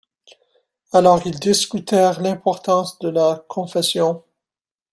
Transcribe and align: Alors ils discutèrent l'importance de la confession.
Alors 0.93 1.21
ils 1.27 1.39
discutèrent 1.39 2.21
l'importance 2.23 2.97
de 2.97 3.09
la 3.09 3.45
confession. 3.47 4.23